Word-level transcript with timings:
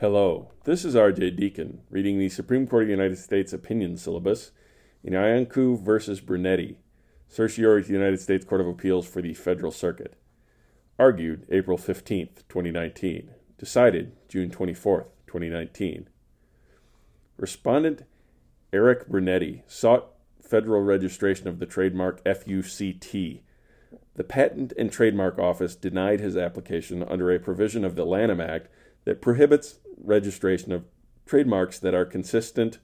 Hello, 0.00 0.52
this 0.62 0.84
is 0.84 0.94
R.J. 0.94 1.32
Deacon 1.32 1.80
reading 1.90 2.20
the 2.20 2.28
Supreme 2.28 2.68
Court 2.68 2.84
of 2.84 2.86
the 2.86 2.94
United 2.94 3.18
States 3.18 3.52
opinion 3.52 3.96
syllabus 3.96 4.52
in 5.02 5.12
Iancu 5.12 5.82
versus 5.82 6.20
Brunetti, 6.20 6.78
certiorari 7.26 7.82
to 7.82 7.88
the 7.88 7.94
United 7.94 8.20
States 8.20 8.44
Court 8.44 8.60
of 8.60 8.68
Appeals 8.68 9.08
for 9.08 9.20
the 9.20 9.34
Federal 9.34 9.72
Circuit. 9.72 10.14
Argued 11.00 11.46
April 11.50 11.76
15, 11.76 12.28
2019. 12.48 13.30
Decided 13.58 14.12
June 14.28 14.50
24, 14.50 15.08
2019. 15.26 16.08
Respondent 17.36 18.04
Eric 18.72 19.08
Brunetti 19.08 19.64
sought 19.66 20.10
federal 20.40 20.82
registration 20.82 21.48
of 21.48 21.58
the 21.58 21.66
trademark 21.66 22.22
FUCT. 22.22 23.40
The 24.14 24.24
Patent 24.24 24.72
and 24.78 24.92
Trademark 24.92 25.40
Office 25.40 25.74
denied 25.74 26.20
his 26.20 26.36
application 26.36 27.02
under 27.02 27.32
a 27.32 27.40
provision 27.40 27.84
of 27.84 27.96
the 27.96 28.04
Lanham 28.04 28.40
Act 28.40 28.68
that 29.08 29.22
prohibits 29.22 29.78
registration 29.96 30.70
of 30.70 30.84
trademarks 31.24 31.78
that 31.78 31.94
are 31.94 32.04
consistent 32.04 32.78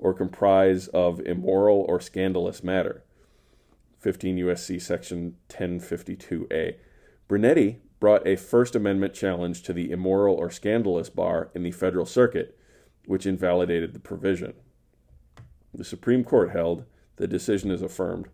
or 0.00 0.12
comprise 0.12 0.88
of 0.88 1.20
immoral 1.20 1.86
or 1.88 2.00
scandalous 2.00 2.64
matter. 2.64 3.04
15 4.00 4.38
U.S.C. 4.38 4.80
Section 4.80 5.36
1052A. 5.48 6.74
Brunetti 7.28 7.78
brought 8.00 8.26
a 8.26 8.34
First 8.34 8.74
Amendment 8.74 9.14
challenge 9.14 9.62
to 9.62 9.72
the 9.72 9.92
immoral 9.92 10.34
or 10.34 10.50
scandalous 10.50 11.10
bar 11.10 11.48
in 11.54 11.62
the 11.62 11.70
Federal 11.70 12.06
Circuit, 12.06 12.58
which 13.06 13.24
invalidated 13.24 13.92
the 13.92 14.00
provision. 14.00 14.54
The 15.72 15.84
Supreme 15.84 16.24
Court 16.24 16.50
held 16.50 16.86
the 17.18 17.28
decision 17.28 17.70
is 17.70 17.82
affirmed. 17.82 18.26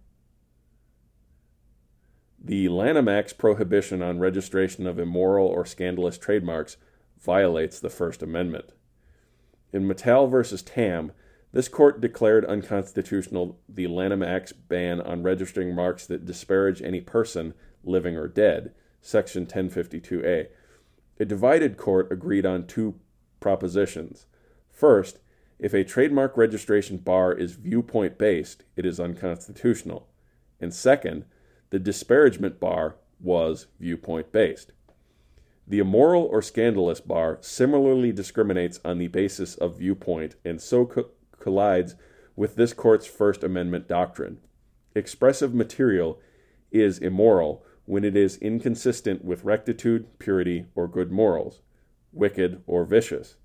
The 2.42 2.70
Lanham 2.70 3.08
Act's 3.08 3.34
prohibition 3.34 4.02
on 4.02 4.18
registration 4.18 4.86
of 4.86 4.98
immoral 4.98 5.46
or 5.46 5.66
scandalous 5.66 6.16
trademarks 6.16 6.78
violates 7.24 7.80
the 7.80 7.90
First 7.90 8.22
Amendment. 8.22 8.72
In 9.72 9.86
Matal 9.86 10.28
v. 10.28 10.56
Tam, 10.58 11.12
this 11.52 11.68
court 11.68 12.00
declared 12.00 12.44
unconstitutional 12.44 13.58
the 13.68 13.86
Lanham 13.86 14.22
Act's 14.22 14.52
ban 14.52 15.00
on 15.00 15.22
registering 15.22 15.74
marks 15.74 16.06
that 16.06 16.26
disparage 16.26 16.82
any 16.82 17.00
person, 17.00 17.54
living 17.82 18.16
or 18.16 18.28
dead, 18.28 18.72
Section 19.00 19.46
1052A. 19.46 20.48
A 21.20 21.24
divided 21.24 21.76
court 21.76 22.10
agreed 22.10 22.44
on 22.44 22.66
two 22.66 22.96
propositions. 23.38 24.26
First, 24.70 25.20
if 25.58 25.72
a 25.72 25.84
trademark 25.84 26.36
registration 26.36 26.96
bar 26.96 27.32
is 27.32 27.52
viewpoint 27.52 28.18
based, 28.18 28.64
it 28.74 28.84
is 28.84 28.98
unconstitutional. 28.98 30.08
And 30.60 30.74
second, 30.74 31.24
the 31.70 31.78
disparagement 31.78 32.58
bar 32.58 32.96
was 33.20 33.68
viewpoint 33.78 34.32
based. 34.32 34.72
The 35.66 35.78
immoral 35.78 36.24
or 36.24 36.42
scandalous 36.42 37.00
bar 37.00 37.38
similarly 37.40 38.12
discriminates 38.12 38.80
on 38.84 38.98
the 38.98 39.08
basis 39.08 39.54
of 39.54 39.78
viewpoint 39.78 40.36
and 40.44 40.60
so 40.60 40.84
co- 40.86 41.10
collides 41.38 41.94
with 42.36 42.56
this 42.56 42.72
court's 42.72 43.06
First 43.06 43.42
Amendment 43.42 43.88
doctrine. 43.88 44.38
Expressive 44.94 45.54
material 45.54 46.20
is 46.70 46.98
immoral 46.98 47.64
when 47.86 48.04
it 48.04 48.16
is 48.16 48.36
inconsistent 48.38 49.24
with 49.24 49.44
rectitude, 49.44 50.18
purity, 50.18 50.66
or 50.74 50.88
good 50.88 51.10
morals, 51.10 51.60
wicked 52.12 52.62
or 52.66 52.84
vicious. 52.84 53.36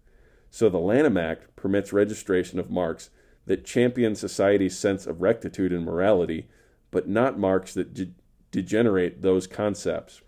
So 0.49 0.69
the 0.69 0.79
Lanham 0.79 1.17
Act 1.17 1.55
permits 1.55 1.93
registration 1.93 2.59
of 2.59 2.69
marks 2.69 3.09
that 3.45 3.65
champion 3.65 4.15
society's 4.15 4.77
sense 4.77 5.07
of 5.07 5.21
rectitude 5.21 5.71
and 5.71 5.85
morality, 5.85 6.47
but 6.91 7.07
not 7.07 7.39
marks 7.39 7.73
that 7.73 7.93
de- 7.93 8.13
degenerate 8.51 9.21
those 9.21 9.47
concepts. 9.47 10.21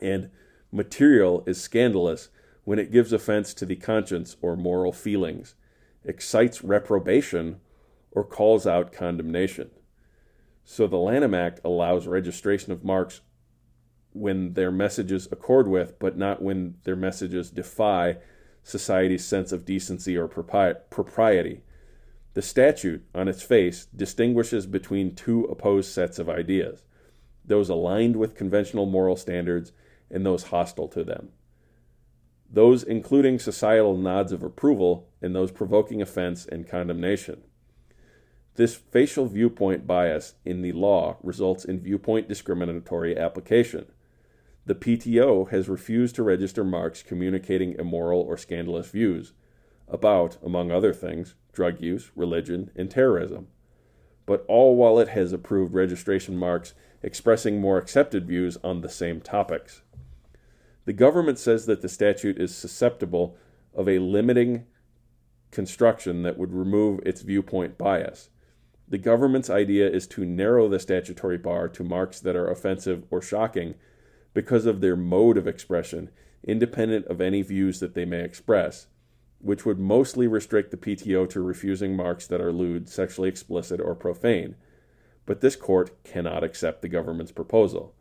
And 0.00 0.30
Material 0.74 1.44
is 1.46 1.62
scandalous 1.62 2.30
when 2.64 2.80
it 2.80 2.90
gives 2.90 3.12
offense 3.12 3.54
to 3.54 3.64
the 3.64 3.76
conscience 3.76 4.36
or 4.42 4.56
moral 4.56 4.90
feelings, 4.90 5.54
excites 6.04 6.64
reprobation, 6.64 7.60
or 8.10 8.24
calls 8.24 8.66
out 8.66 8.92
condemnation. 8.92 9.70
So 10.64 10.88
the 10.88 10.96
Lanham 10.96 11.32
Act 11.32 11.60
allows 11.62 12.08
registration 12.08 12.72
of 12.72 12.82
marks 12.82 13.20
when 14.14 14.54
their 14.54 14.72
messages 14.72 15.28
accord 15.30 15.68
with, 15.68 15.96
but 16.00 16.18
not 16.18 16.42
when 16.42 16.74
their 16.82 16.96
messages 16.96 17.52
defy 17.52 18.16
society's 18.64 19.24
sense 19.24 19.52
of 19.52 19.64
decency 19.64 20.16
or 20.16 20.26
propriety. 20.26 21.60
The 22.32 22.42
statute, 22.42 23.04
on 23.14 23.28
its 23.28 23.44
face, 23.44 23.86
distinguishes 23.94 24.66
between 24.66 25.14
two 25.14 25.44
opposed 25.44 25.92
sets 25.92 26.18
of 26.18 26.28
ideas 26.28 26.82
those 27.44 27.68
aligned 27.68 28.16
with 28.16 28.34
conventional 28.34 28.86
moral 28.86 29.14
standards 29.14 29.70
and 30.14 30.24
those 30.24 30.44
hostile 30.44 30.88
to 30.88 31.04
them. 31.04 31.30
Those 32.48 32.84
including 32.84 33.38
societal 33.38 33.98
nods 33.98 34.30
of 34.30 34.42
approval 34.42 35.08
and 35.20 35.34
those 35.34 35.50
provoking 35.50 36.00
offense 36.00 36.46
and 36.46 36.68
condemnation. 36.68 37.42
This 38.54 38.76
facial 38.76 39.26
viewpoint 39.26 39.86
bias 39.86 40.34
in 40.44 40.62
the 40.62 40.70
law 40.70 41.16
results 41.22 41.64
in 41.64 41.80
viewpoint 41.80 42.28
discriminatory 42.28 43.18
application. 43.18 43.86
The 44.66 44.76
PTO 44.76 45.50
has 45.50 45.68
refused 45.68 46.14
to 46.14 46.22
register 46.22 46.62
marks 46.62 47.02
communicating 47.02 47.74
immoral 47.76 48.20
or 48.20 48.36
scandalous 48.36 48.88
views 48.88 49.32
about, 49.88 50.38
among 50.42 50.70
other 50.70 50.94
things, 50.94 51.34
drug 51.52 51.80
use, 51.80 52.12
religion, 52.14 52.70
and 52.76 52.90
terrorism. 52.90 53.48
But 54.26 54.44
all 54.48 54.76
while 54.76 55.00
it 55.00 55.08
has 55.08 55.32
approved 55.32 55.74
registration 55.74 56.38
marks 56.38 56.72
expressing 57.02 57.60
more 57.60 57.76
accepted 57.76 58.26
views 58.26 58.56
on 58.64 58.80
the 58.80 58.88
same 58.88 59.20
topics. 59.20 59.82
The 60.84 60.92
government 60.92 61.38
says 61.38 61.66
that 61.66 61.80
the 61.80 61.88
statute 61.88 62.38
is 62.38 62.54
susceptible 62.54 63.36
of 63.74 63.88
a 63.88 63.98
limiting 63.98 64.66
construction 65.50 66.22
that 66.22 66.36
would 66.36 66.52
remove 66.52 67.00
its 67.06 67.22
viewpoint 67.22 67.78
bias. 67.78 68.28
The 68.86 68.98
government's 68.98 69.48
idea 69.48 69.88
is 69.88 70.06
to 70.08 70.26
narrow 70.26 70.68
the 70.68 70.78
statutory 70.78 71.38
bar 71.38 71.68
to 71.68 71.84
marks 71.84 72.20
that 72.20 72.36
are 72.36 72.50
offensive 72.50 73.04
or 73.10 73.22
shocking 73.22 73.76
because 74.34 74.66
of 74.66 74.80
their 74.80 74.96
mode 74.96 75.38
of 75.38 75.46
expression, 75.46 76.10
independent 76.42 77.06
of 77.06 77.20
any 77.20 77.40
views 77.40 77.80
that 77.80 77.94
they 77.94 78.04
may 78.04 78.22
express, 78.22 78.88
which 79.38 79.64
would 79.64 79.78
mostly 79.78 80.26
restrict 80.26 80.70
the 80.70 80.76
PTO 80.76 81.28
to 81.30 81.40
refusing 81.40 81.96
marks 81.96 82.26
that 82.26 82.42
are 82.42 82.52
lewd, 82.52 82.88
sexually 82.88 83.28
explicit, 83.28 83.80
or 83.80 83.94
profane. 83.94 84.56
But 85.24 85.40
this 85.40 85.56
court 85.56 86.04
cannot 86.04 86.44
accept 86.44 86.82
the 86.82 86.88
government's 86.88 87.32
proposal 87.32 87.94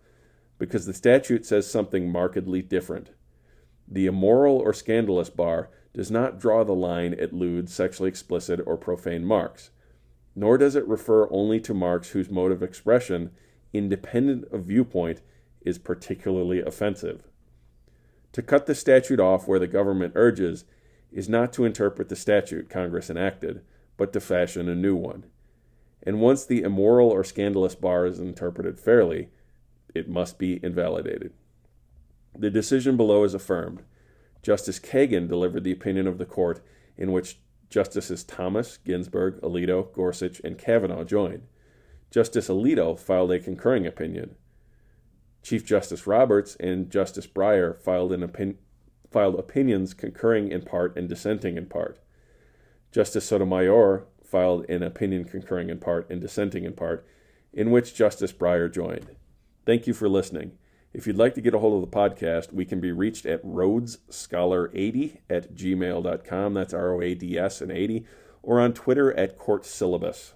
because 0.64 0.86
the 0.86 0.94
statute 0.94 1.46
says 1.46 1.70
something 1.70 2.10
markedly 2.10 2.62
different. 2.62 3.10
The 3.86 4.06
immoral 4.06 4.60
or 4.60 4.72
scandalous 4.72 5.30
bar 5.30 5.70
does 5.94 6.10
not 6.10 6.40
draw 6.40 6.64
the 6.64 6.72
line 6.72 7.14
at 7.16 7.34
lewd, 7.34 7.70
sexually 7.70 8.08
explicit, 8.08 8.62
or 8.66 8.78
profane 8.78 9.26
marks, 9.26 9.72
nor 10.38 10.58
does 10.58 10.78
it 10.78 10.88
refer 10.88 11.28
only 11.30 11.60
to 11.60 11.74
marks 11.74 12.12
whose 12.12 12.30
mode 12.30 12.54
of 12.54 12.64
expression, 12.64 13.32
independent 13.74 14.46
of 14.54 14.64
viewpoint, 14.64 15.20
is 15.66 15.78
particularly 15.78 16.62
offensive. 16.62 17.28
To 18.32 18.42
cut 18.42 18.66
the 18.66 18.74
statute 18.74 19.20
off 19.20 19.50
where 19.50 19.60
the 19.60 19.68
government 19.68 20.14
urges 20.16 20.64
is 21.12 21.28
not 21.28 21.52
to 21.54 21.66
interpret 21.66 22.08
the 22.08 22.16
statute 22.16 22.70
Congress 22.70 23.10
enacted, 23.10 23.64
but 23.98 24.14
to 24.14 24.22
fashion 24.22 24.70
a 24.70 24.76
new 24.76 24.96
one. 24.96 25.26
And 26.04 26.22
once 26.22 26.46
the 26.46 26.62
immoral 26.62 27.10
or 27.10 27.26
scandalous 27.26 27.76
bar 27.76 28.06
is 28.06 28.18
interpreted 28.18 28.80
fairly, 28.80 29.28
it 29.94 30.10
must 30.10 30.38
be 30.38 30.60
invalidated. 30.64 31.34
The 32.38 32.50
decision 32.50 32.98
below 32.98 33.24
is 33.24 33.34
affirmed. 33.34 33.84
Justice 34.42 34.80
Kagan 34.80 35.28
delivered 35.28 35.64
the 35.64 35.72
opinion 35.72 36.08
of 36.08 36.18
the 36.18 36.26
court 36.26 36.66
in 36.98 37.12
which 37.12 37.40
Justices 37.70 38.24
Thomas, 38.24 38.78
Ginsburg, 38.78 39.40
Alito, 39.42 39.92
Gorsuch, 39.94 40.40
and 40.44 40.58
Kavanaugh 40.58 41.04
joined. 41.04 41.44
Justice 42.12 42.48
Alito 42.48 42.98
filed 42.98 43.32
a 43.32 43.40
concurring 43.40 43.88
opinion. 43.88 44.36
Chief 45.42 45.66
Justice 45.66 46.06
Roberts 46.06 46.56
and 46.60 46.90
Justice 46.90 47.26
Breyer 47.26 47.80
filed, 47.80 48.12
opin- 48.12 48.58
filed 49.12 49.40
opinions 49.40 49.94
concurring 49.94 50.52
in 50.52 50.62
part 50.62 50.96
and 50.96 51.10
dissenting 51.10 51.58
in 51.58 51.66
part. 51.66 52.00
Justice 52.92 53.26
Sotomayor 53.26 54.06
filed 54.24 54.70
an 54.70 54.84
opinion 54.84 55.26
concurring 55.26 55.70
in 55.70 55.80
part 55.80 56.10
and 56.10 56.22
dissenting 56.22 56.64
in 56.64 56.74
part, 56.74 57.06
in 57.52 57.72
which 57.72 57.96
Justice 57.96 58.32
Breyer 58.32 58.72
joined. 58.72 59.16
Thank 59.66 59.88
you 59.88 59.94
for 59.94 60.10
listening. 60.10 60.58
If 60.94 61.08
you'd 61.08 61.18
like 61.18 61.34
to 61.36 61.42
get 61.42 61.56
a 61.56 61.60
hold 61.60 61.84
of 61.84 61.90
the 61.90 61.96
podcast, 61.96 62.54
we 62.54 62.66
can 62.66 62.80
be 62.80 62.92
reached 62.92 63.26
at 63.26 63.44
roadscholar80 63.44 65.18
at 65.30 65.56
gmail.com. 65.56 66.54
That's 66.54 66.74
R 66.74 66.94
O 66.94 67.02
A 67.02 67.16
D 67.16 67.38
S 67.38 67.62
and 67.62 67.72
80. 67.72 68.06
Or 68.44 68.60
on 68.60 68.74
Twitter 68.74 69.12
at 69.18 69.38
Court 69.38 69.66
Syllabus. 69.66 70.34